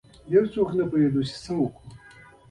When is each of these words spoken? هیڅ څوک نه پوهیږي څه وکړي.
هیڅ 0.31 0.45
څوک 0.53 0.69
نه 0.77 0.83
پوهیږي 0.89 1.23
څه 1.43 1.51
وکړي. 1.61 1.87